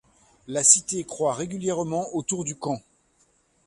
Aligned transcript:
La 0.47 0.63
cité 0.63 1.03
croît 1.03 1.35
régulièrement 1.35 2.07
autour 2.15 2.43
du 2.43 2.55
camp. 2.55 2.81